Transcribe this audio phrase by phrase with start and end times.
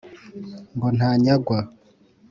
[0.75, 1.59] ngo ntanyagwa